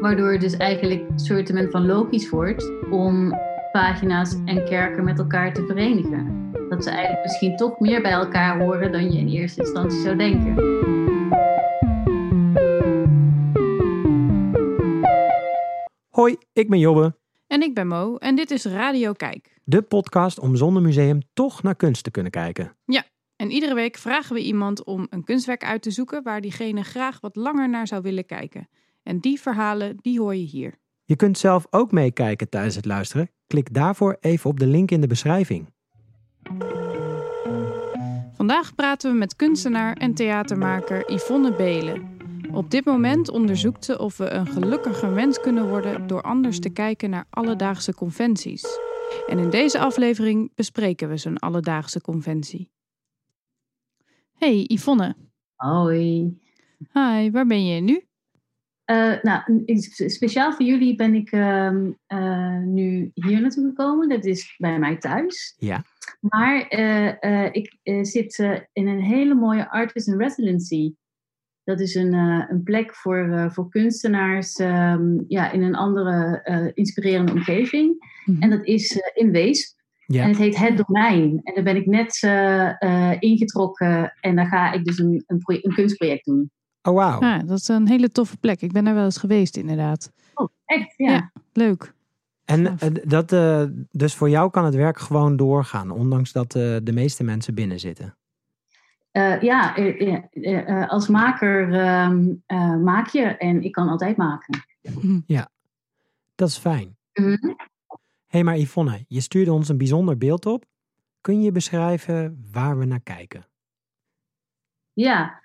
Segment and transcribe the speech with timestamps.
[0.00, 3.34] Waardoor het dus eigenlijk een soort van logisch wordt om
[3.72, 6.50] pagina's en kerken met elkaar te verenigen.
[6.68, 10.16] Dat ze eigenlijk misschien toch meer bij elkaar horen dan je in eerste instantie zou
[10.16, 10.54] denken.
[16.08, 17.16] Hoi, ik ben Jobbe.
[17.46, 19.60] En ik ben Mo en dit is Radio Kijk.
[19.64, 22.76] De podcast om zonder museum toch naar kunst te kunnen kijken.
[22.84, 23.04] Ja,
[23.36, 27.20] en iedere week vragen we iemand om een kunstwerk uit te zoeken waar diegene graag
[27.20, 28.68] wat langer naar zou willen kijken.
[29.08, 30.78] En die verhalen, die hoor je hier.
[31.04, 33.30] Je kunt zelf ook meekijken tijdens het luisteren.
[33.46, 35.72] Klik daarvoor even op de link in de beschrijving.
[38.32, 42.16] Vandaag praten we met kunstenaar en theatermaker Yvonne Belen.
[42.52, 46.70] Op dit moment onderzoekt ze of we een gelukkiger mens kunnen worden door anders te
[46.70, 48.64] kijken naar alledaagse conventies.
[49.26, 52.70] En in deze aflevering bespreken we zo'n alledaagse conventie.
[54.32, 55.16] Hey Yvonne.
[55.54, 56.38] Hoi.
[56.92, 58.07] Hi, waar ben je nu?
[58.90, 59.42] Uh, nou,
[60.06, 61.72] speciaal voor jullie ben ik uh,
[62.08, 64.08] uh, nu hier naartoe gekomen.
[64.08, 65.54] Dat is bij mij thuis.
[65.58, 65.84] Ja.
[66.20, 68.38] Maar eh, ik zit
[68.72, 70.94] in een hele mooie Artist in Residency.
[71.64, 78.12] Dat is een, een plek voor, voor kunstenaars um, ja, in een andere inspirerende omgeving.
[78.24, 78.42] Mm-hmm.
[78.42, 79.78] En dat is in Weesp.
[80.06, 80.22] Ja.
[80.22, 81.40] En het heet Het Domein.
[81.42, 82.22] En daar ben ik net
[83.18, 84.14] ingetrokken.
[84.20, 86.50] En daar ga ik dus een, een, een kunstproject doen.
[86.82, 87.20] Oh, wauw.
[87.20, 88.62] Ja, dat is een hele toffe plek.
[88.62, 90.12] Ik ben daar wel eens geweest, inderdaad.
[90.34, 90.94] Oh, echt?
[90.96, 91.10] Ja.
[91.10, 91.96] ja leuk.
[92.44, 96.92] En dat, uh, dus voor jou kan het werk gewoon doorgaan, ondanks dat uh, de
[96.92, 98.16] meeste mensen binnen zitten?
[99.12, 99.74] Uh, ja,
[100.86, 102.42] als maker um,
[102.84, 104.66] maak je en ik kan altijd maken.
[105.26, 105.48] Ja,
[106.34, 106.96] dat is fijn.
[107.14, 107.56] Mm -hmm.
[108.26, 110.64] hey, maar Yvonne, je stuurde ons een bijzonder beeld op.
[111.20, 113.46] Kun je beschrijven waar we naar kijken?
[114.92, 115.42] Ja,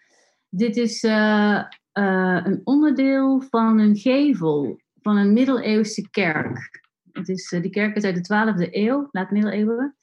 [0.56, 6.82] dit is uh, uh, een onderdeel van een gevel van een middeleeuwse kerk.
[7.12, 9.96] Het is, uh, die kerk is uit de 12e eeuw, laat middeleeuwen.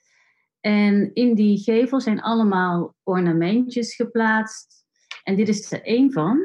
[0.60, 4.84] En in die gevel zijn allemaal ornamentjes geplaatst.
[5.22, 6.38] En dit is er één van.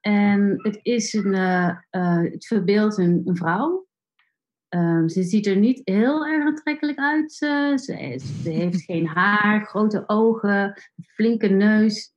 [0.00, 1.34] En het, is een,
[2.30, 3.86] het verbeeldt een, vrouw.
[4.68, 7.32] Um, ze ziet er niet heel erg aantrekkelijk uit.
[7.32, 10.82] Ze, ze heeft geen haar, grote ogen,
[11.14, 12.12] flinke neus.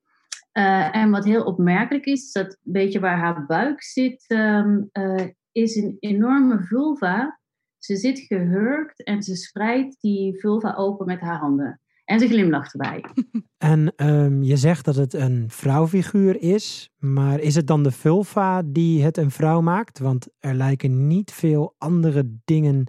[0.58, 5.28] Uh, en wat heel opmerkelijk is, dat een beetje waar haar buik zit, um, uh,
[5.52, 7.40] is een enorme vulva.
[7.78, 11.80] Ze zit gehurkt en ze spreidt die vulva open met haar handen.
[12.06, 13.04] En ze glimlacht erbij.
[13.58, 18.62] En um, je zegt dat het een vrouwfiguur is, maar is het dan de vulva
[18.66, 20.00] die het een vrouw maakt?
[20.00, 22.88] Want er lijken niet veel andere dingen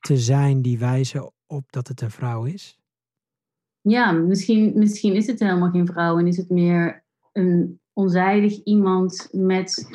[0.00, 2.78] te zijn die wijzen op dat het een vrouw is.
[3.80, 7.05] Ja, misschien, misschien is het helemaal geen vrouw en is het meer
[7.36, 9.88] een onzijdig iemand met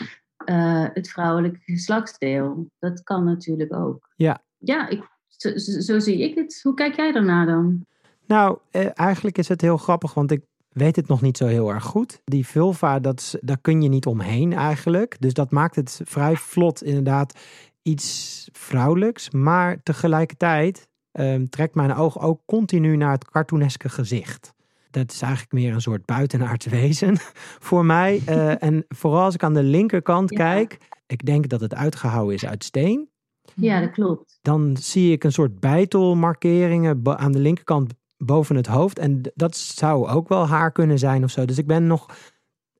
[0.46, 2.68] uh, het vrouwelijke geslachtsdeel.
[2.80, 4.10] Dat kan natuurlijk ook.
[4.16, 4.44] Ja.
[4.58, 6.60] Ja, ik, zo, zo, zie ik het.
[6.64, 7.86] Hoe kijk jij daarna dan?
[8.26, 11.70] Nou, eh, eigenlijk is het heel grappig, want ik weet het nog niet zo heel
[11.70, 12.22] erg goed.
[12.24, 15.16] Die vulva, dat, daar kun je niet omheen eigenlijk.
[15.20, 17.40] Dus dat maakt het vrij vlot inderdaad
[17.82, 19.30] iets vrouwelijks.
[19.30, 24.54] Maar tegelijkertijd um, trekt mijn oog ook continu naar het cartooneske gezicht
[24.92, 27.18] dat is eigenlijk meer een soort buitenaards wezen
[27.68, 28.22] voor mij.
[28.30, 32.46] Uh, en vooral als ik aan de linkerkant kijk, ik denk dat het uitgehouwen is
[32.46, 33.10] uit steen.
[33.56, 34.40] Ja, dat klopt.
[34.42, 39.00] Dan zie ik een soort bijtelmarkeringen aan de linkerkant boven het hoofd.
[39.00, 41.46] En dat zou ook wel haar kunnen zijn of zo.
[41.46, 42.16] Dus ik ben nog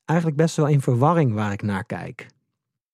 [0.06, 2.28] eigenlijk best wel in verwarring waar ik naar kijk.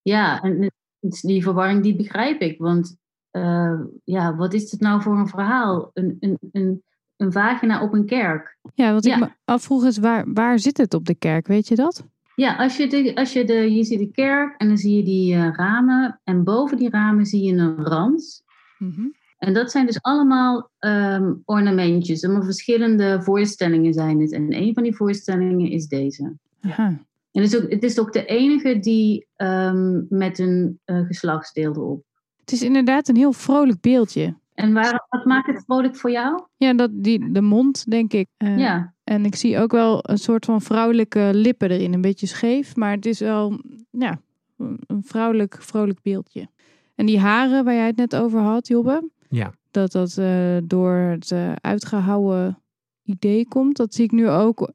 [0.01, 2.59] Ja, en die verwarring die begrijp ik.
[2.59, 2.97] Want
[3.31, 5.91] uh, ja, wat is het nou voor een verhaal?
[5.93, 6.83] Een, een, een
[7.17, 8.57] een vagina op een kerk.
[8.73, 11.47] Ja, wat ik me afvroeg is, waar, waar zit het op de kerk?
[11.47, 12.05] Weet je dat?
[12.35, 15.03] Ja, als je, de, als je de, je ziet de kerk en dan zie je
[15.03, 16.19] die uh, ramen.
[16.23, 18.43] En boven die ramen zie je een rand.
[18.77, 22.23] Mm En dat zijn dus allemaal um, ornamentjes.
[22.23, 24.31] Allemaal verschillende voorstellingen zijn het.
[24.31, 26.33] En een van die voorstellingen is deze.
[26.61, 26.87] Aha.
[27.31, 31.71] En het is ook, het is ook de enige die um, met een uh, geslachtsdeel
[31.71, 32.03] erop.
[32.39, 34.35] Het is inderdaad een heel vrolijk beeldje.
[34.57, 36.43] En waar, wat maakt het vrolijk voor jou?
[36.55, 38.27] Ja, dat, die, de mond, denk ik.
[38.37, 38.93] Uh, ja.
[39.03, 41.93] En ik zie ook wel een soort van vrouwelijke lippen erin.
[41.93, 44.19] Een beetje scheef, maar het is wel ja,
[44.57, 46.47] een vrouwelijk, vrolijk beeldje.
[46.95, 49.09] En die haren waar jij het net over had, Jobbe.
[49.29, 49.53] Ja.
[49.71, 52.61] Dat dat uh, door het uh, uitgehouwen
[53.03, 53.77] idee komt.
[53.77, 54.71] Dat zie ik nu ook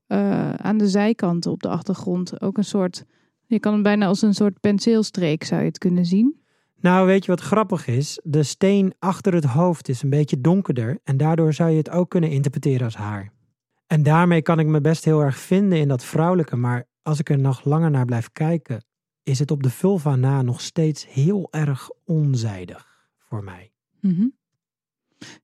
[0.56, 2.40] aan de zijkanten op de achtergrond.
[2.40, 3.04] Ook een soort,
[3.46, 6.41] je kan het bijna als een soort penseelstreek zou je het kunnen zien.
[6.82, 8.20] Nou, weet je wat grappig is?
[8.24, 12.10] De steen achter het hoofd is een beetje donkerder en daardoor zou je het ook
[12.10, 13.32] kunnen interpreteren als haar.
[13.86, 17.30] En daarmee kan ik me best heel erg vinden in dat vrouwelijke, maar als ik
[17.30, 18.84] er nog langer naar blijf kijken,
[19.22, 23.72] is het op de vulva na nog steeds heel erg onzijdig voor mij.
[24.00, 24.26] Mhm.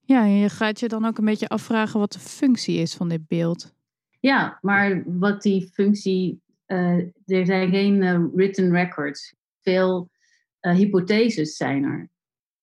[0.00, 3.08] Ja, en je gaat je dan ook een beetje afvragen wat de functie is van
[3.08, 3.74] dit beeld.
[4.20, 6.40] Ja, maar wat die functie.
[6.66, 6.96] eh,
[7.26, 9.34] er zijn geen eh, written records.
[9.62, 10.10] Veel
[10.60, 12.10] eh, hypotheses zijn er.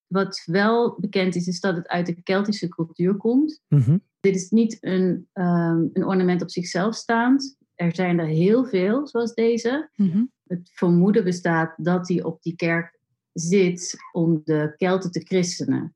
[0.08, 3.62] Wat wel bekend is, is dat het uit de Keltische cultuur komt.
[3.68, 3.98] Mhm.
[4.20, 7.58] Dit is niet een, ehm, een ornament op zichzelf staand.
[7.76, 9.90] Er zijn er heel veel, zoals deze.
[9.96, 10.24] Mhm.
[10.48, 13.00] Het vermoeden bestaat dat hij op die kerk
[13.34, 15.96] zit om de Kelten te christenen.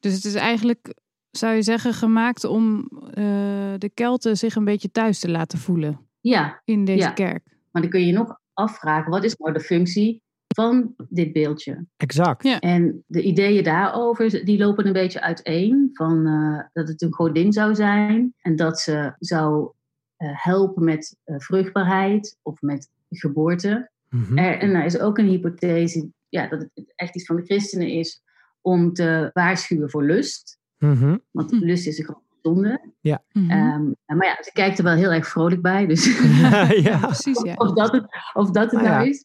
[0.00, 0.94] Dus het is eigenlijk,
[1.30, 6.00] zou je zeggen, gemaakt om eh, de Kelten zich een beetje thuis te laten voelen
[6.20, 7.10] Ja, in deze Ja.
[7.10, 7.44] kerk.
[7.70, 10.22] maar dan kun je je nog afvragen, wat is nou de functie
[10.54, 11.84] van dit beeldje?
[11.96, 12.42] Exact.
[12.44, 12.58] Ja.
[12.58, 15.90] En de ideeën daarover, die lopen een beetje uiteen.
[15.92, 19.70] Van, eh, dat het een godin zou zijn en dat ze zou
[20.16, 23.90] eh, helpen met eh, vruchtbaarheid of met geboorte.
[24.10, 24.38] Mhm.
[24.38, 27.88] Er, en er is ook een hypothese ja, dat het echt iets van de christenen
[27.88, 28.22] is
[28.60, 30.58] om te waarschuwen voor lust.
[30.78, 31.16] Mhm.
[31.30, 31.56] Want Hm.
[31.56, 32.80] lust is een grote zonde.
[33.32, 33.50] Mhm.
[33.50, 35.86] Ehm, maar ja, ze kijkt er wel heel erg vrolijk bij.
[35.86, 36.04] Dus
[36.40, 36.98] ja, ja.
[36.98, 37.42] precies.
[37.42, 37.54] Ja.
[37.64, 39.10] of dat het, of dat het Ah, nou ja.
[39.10, 39.24] is.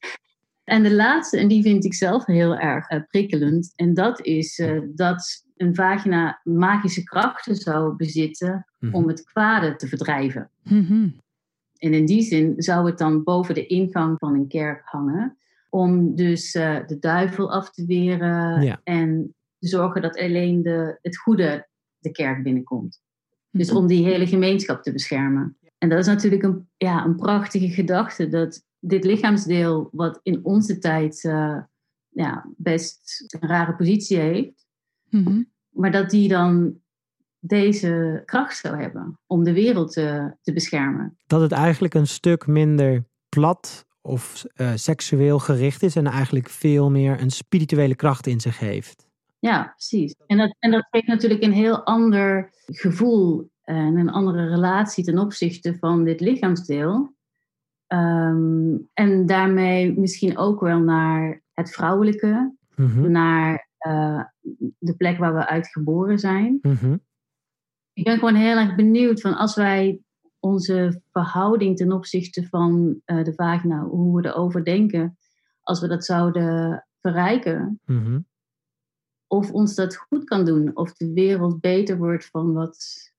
[0.70, 3.74] En de laatste, en die vind ik zelf heel erg eh, prikkelend.
[3.76, 8.94] En dat is eh, dat een vagina magische krachten zou bezitten Mhm.
[8.96, 10.50] om het kwade te verdrijven.
[10.64, 11.08] Mhm.
[11.78, 15.38] En in die zin zou het dan boven de ingang van een kerk hangen.
[15.70, 18.80] Om dus eh, de duivel af te weren Ja.
[18.84, 21.68] en te zorgen dat alleen de, het goede
[22.00, 23.02] de kerk binnenkomt.
[23.52, 23.78] Dus Mhm.
[23.78, 25.58] om die hele gemeenschap te beschermen.
[25.78, 28.28] En dat is natuurlijk een, ja, een prachtige gedachte.
[28.28, 31.58] Dat dit lichaamsdeel, wat in onze tijd eh,
[32.10, 34.68] ja, best een rare positie heeft.
[35.10, 35.44] Mhm.
[35.70, 36.80] Maar dat die dan
[37.40, 41.18] deze kracht zou hebben om de wereld te, te beschermen.
[41.28, 46.92] Dat het eigenlijk een stuk minder plat of eh, seksueel gericht is en eigenlijk veel
[46.92, 49.08] meer een spirituele kracht in zich heeft.
[49.40, 50.16] Ja, precies.
[50.28, 55.18] En dat, en dat geeft natuurlijk een heel ander gevoel en een andere relatie ten
[55.18, 57.14] opzichte van dit lichaamsdeel.
[57.90, 63.12] Ehm, en daarmee misschien ook wel naar het vrouwelijke, Mhm.
[63.12, 64.24] naar eh,
[64.78, 66.60] de plek waar we uit geboren zijn.
[66.62, 66.98] Mhm.
[67.94, 70.02] Ik ben gewoon heel erg benieuwd van als wij
[70.40, 75.18] onze verhouding ten opzichte van eh, de vagina, hoe we erover denken,
[75.62, 78.20] als we dat zouden verrijken, Mhm.
[79.28, 83.12] of ons dat goed kan doen, of de wereld beter wordt van wat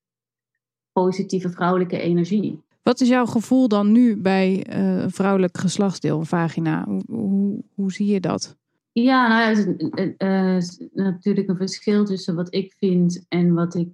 [0.91, 2.63] positieve vrouwelijke energie.
[2.83, 6.85] Wat is jouw gevoel dan nu bij eh, een vrouwelijk geslachtsdeel, een vagina?
[6.85, 8.55] Hoe, hoe, hoe zie je dat?
[8.91, 9.71] Ja, nou ja,
[10.17, 13.87] er is eh, is natuurlijk een verschil tussen wat ik vind en wat ik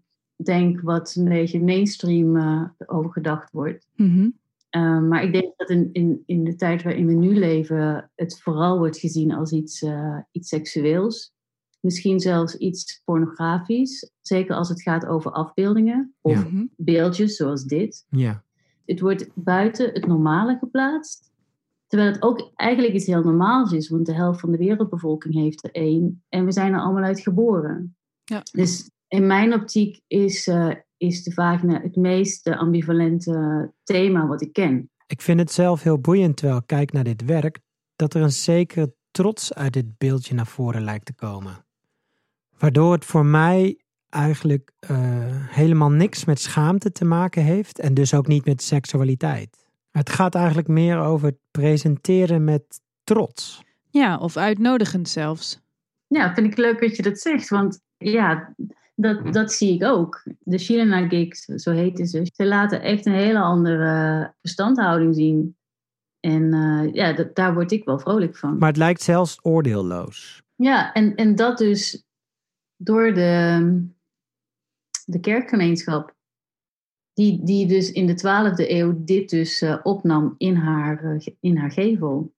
[0.43, 3.87] denk wat een beetje mainstream eh, over gedacht wordt.
[3.95, 4.29] Mhm.
[4.69, 8.41] Eh, maar ik denk dat in, in, in de tijd waarin we nu leven, het
[8.41, 11.33] vooral wordt gezien als iets, eh, iets seksueels.
[11.79, 14.11] Misschien zelfs iets pornografisch.
[14.21, 16.39] Zeker als het gaat over afbeeldingen of Ja.
[16.39, 16.65] Mhm.
[16.75, 18.05] beeldjes zoals dit.
[18.09, 18.43] Ja.
[18.87, 21.31] Het wordt buiten het normale geplaatst.
[21.87, 25.63] Terwijl het ook eigenlijk iets heel normaals is, want de helft van de wereldbevolking heeft
[25.63, 26.23] er één.
[26.29, 27.95] En we zijn er allemaal uit geboren.
[28.23, 28.41] Ja.
[28.51, 34.41] Dus in mijn optiek is, eh, is de vagina het meest eh, ambivalente thema wat
[34.41, 34.89] ik ken.
[35.07, 37.59] Ik vind het zelf heel boeiend terwijl ik kijk naar dit werk,
[37.95, 41.65] dat er een zekere trots uit dit beeldje naar voren lijkt te komen.
[42.57, 44.97] Waardoor het voor mij eigenlijk eh,
[45.31, 49.65] helemaal niks met schaamte te maken heeft en dus ook niet met seksualiteit.
[49.91, 53.63] Het gaat eigenlijk meer over het presenteren met trots.
[53.89, 55.59] Ja, of uitnodigend zelfs.
[56.07, 58.53] Ja, vind ik leuk dat je dat zegt, want ja,
[58.95, 60.23] dat, dat zie ik ook.
[60.39, 65.55] De Chilena Gigs, zo heet ze, ze laten echt een hele andere verstandhouding zien.
[66.19, 68.57] En eh, ja, dat, daar word ik wel vrolijk van.
[68.57, 70.43] Maar het lijkt zelfs oordeelloos.
[70.55, 72.03] Ja, en, en dat dus
[72.75, 73.85] door de,
[75.09, 76.15] de kerkgemeenschap,
[77.13, 81.57] die, die dus in de 12e eeuw dit dus eh, opnam in haar, eh, in
[81.57, 82.33] haar gevel.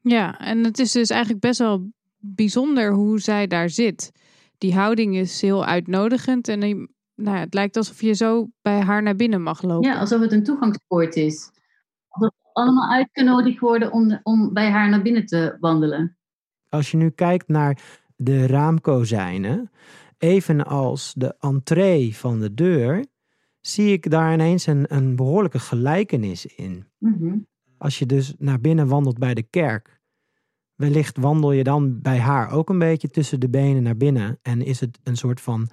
[0.00, 4.12] Ja, en het is dus eigenlijk best wel bijzonder hoe zij daar zit.
[4.58, 8.80] Die houding is heel uitnodigend en die- nou ja, het lijkt alsof je zo bij
[8.80, 9.90] haar naar binnen mag lopen.
[9.90, 11.50] Ja, alsof het een toegangspoort is.
[12.08, 16.16] Dat we allemaal uitgenodigd worden om, om bij haar naar binnen te wandelen.
[16.68, 17.78] Als je nu kijkt naar
[18.16, 19.70] de raamkozijnen,
[20.18, 23.06] evenals de entree van de deur,
[23.60, 26.86] zie ik daar ineens een, een behoorlijke gelijkenis in.
[26.98, 27.38] Mhm.
[27.78, 30.00] Als je dus naar binnen wandelt bij de kerk,
[30.74, 34.62] wellicht wandel je dan bij haar ook een beetje tussen de benen naar binnen en
[34.62, 35.68] is het een soort van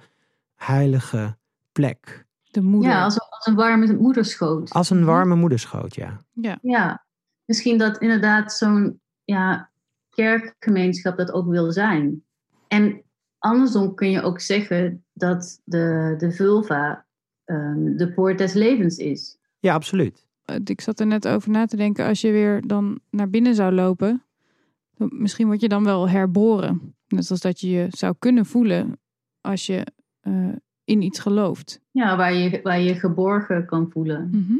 [0.54, 1.36] heilige
[1.72, 2.26] plek.
[2.50, 2.90] De moeder.
[2.90, 4.70] Ja, als, als een warme moederschoot.
[4.70, 6.20] Als een warme moederschoot, ja.
[6.32, 6.58] Ja.
[6.62, 7.04] Ja,
[7.44, 9.70] misschien dat inderdaad zo'n ja,
[10.10, 12.24] kerkgemeenschap dat ook wil zijn.
[12.68, 13.03] En
[13.44, 17.06] andersom kun je ook zeggen dat de, de vulva
[17.44, 19.38] ehm, de poort des levens is.
[19.58, 20.26] Ja, absoluut.
[20.44, 23.54] Eh, Ik zat er net over na te denken, als je weer dan naar binnen
[23.54, 24.22] zou lopen,
[24.96, 26.94] dan- misschien word je dan wel herboren.
[27.08, 28.98] Net als dat je je zou kunnen voelen
[29.40, 29.86] als je
[30.20, 30.48] eh,
[30.84, 31.80] in iets gelooft.
[31.90, 34.28] Ja, waar je waar je geborgen kan voelen.
[34.32, 34.56] Mhm.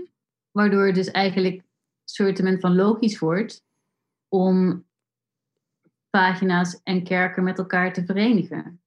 [0.51, 1.65] Waardoor het dus eigenlijk een
[2.05, 3.63] soortement van logisch wordt
[4.29, 4.84] om
[6.19, 8.83] pagina's en kerken met elkaar te verenigen.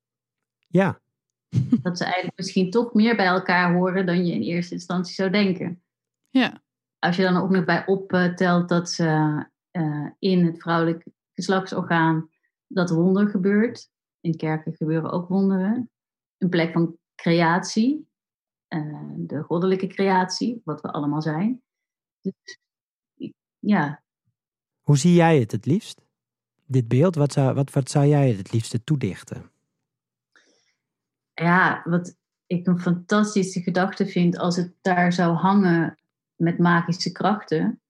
[0.68, 1.02] Ja,
[1.82, 5.30] Dat ze eigenlijk misschien toch meer bij elkaar horen dan je in eerste instantie zou
[5.30, 5.84] denken.
[6.30, 6.62] Ja,
[7.00, 9.06] Als je dan ook nog bij optelt dat ze
[9.72, 12.30] eh, in het vrouwelijk geslachtsorgaan
[12.68, 13.90] dat wonder gebeurt.
[14.20, 15.90] In kerken gebeuren ook wonderen.
[16.38, 18.06] Een plek van creatie.
[18.68, 21.62] eh, de goddelijke creatie, wat we allemaal zijn.
[22.22, 22.60] Dus,
[23.60, 24.04] ja,
[24.82, 26.07] hoe zie jij het het liefst?
[26.68, 29.52] Dit beeld, wat zou, wat, wat zou jij het liefste toedichten?
[31.44, 35.98] ja, wat ik een fantastische gedachte vind als het daar zou hangen
[36.36, 37.82] met magische krachten.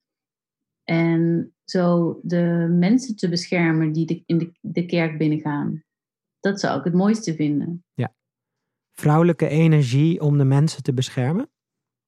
[0.83, 5.83] En zo de mensen te beschermen die de, in de, de kerk binnengaan.
[6.39, 7.81] Dat zou ik het mooiste vinden.
[8.93, 11.49] Vrouwelijke energie om de mensen te beschermen?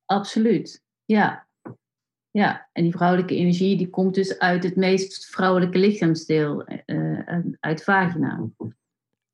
[0.06, 0.84] Absoluut.
[1.06, 1.49] Ja.
[2.32, 7.46] Ja, en die vrouwelijke energie die komt dus uit het meest vrouwelijke lichaamsdeel, eh, eh,
[7.60, 8.50] uit vagina.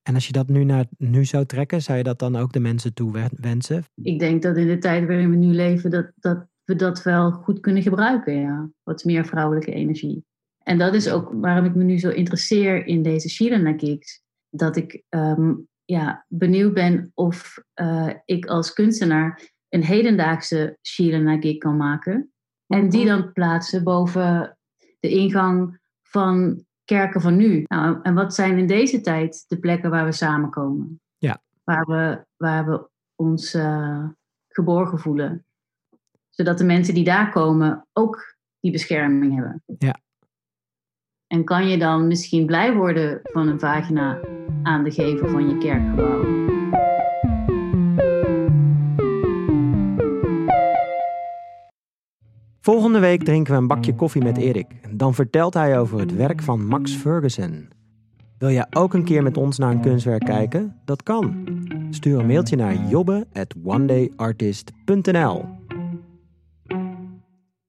[0.02, 2.60] En als je dat nu naar nu zou trekken, zou je dat dan ook de
[2.60, 3.84] mensen toe wensen?
[4.02, 7.32] ik denk dat in de tijd waarin we nu leven, dat, dat we dat wel
[7.32, 8.40] goed kunnen gebruiken.
[8.40, 8.70] Ja.
[8.84, 10.26] Wat meer vrouwelijke energie.
[10.64, 14.22] En dat is ook waarom ik me nu zo interesseer in deze Shilana Gigs.
[14.50, 15.54] Dat ik ehm,
[15.86, 22.34] ja, benieuwd ben of eh, ik als kunstenaar een hedendaagse Shilana Gig kan maken.
[22.68, 24.58] En die dan plaatsen boven
[25.00, 27.64] de ingang van kerken van nu.
[27.68, 31.02] Nou, en wat zijn in deze tijd de plekken waar we samenkomen?
[31.18, 31.42] Ja.
[31.64, 34.04] Waar we, waar we ons eh,
[34.48, 35.46] geborgen voelen.
[36.30, 39.64] Zodat de mensen die daar komen ook die bescherming hebben.
[39.78, 40.00] Ja.
[41.28, 44.20] En kan je dan misschien blij worden van een vagina
[44.64, 46.55] aan de gevel van je kerkgebouw?
[52.66, 54.68] Volgende week drinken we een bakje koffie met Erik.
[54.90, 57.70] Dan vertelt hij over het werk van Max Ferguson.
[58.38, 60.76] Wil jij ook een keer met ons naar een kunstwerk kijken?
[60.86, 61.48] Dat kan.
[61.90, 65.46] Stuur een mailtje naar jobbe@onedayartist.nl.